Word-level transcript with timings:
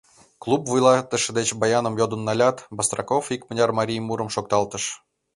Клуб 0.43 0.61
вуйлатыше 0.69 1.31
деч 1.39 1.49
баяным 1.61 1.95
йодын 1.99 2.21
налят, 2.29 2.57
Бастраков 2.77 3.23
икмыняр 3.35 3.71
марий 3.77 4.01
мурым 4.07 4.29
шокталтыш. 4.35 4.83